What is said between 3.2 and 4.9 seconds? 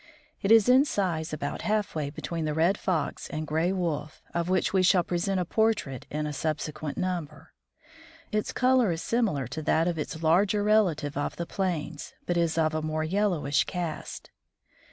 (see p. 67) and Gray Wolf, of which we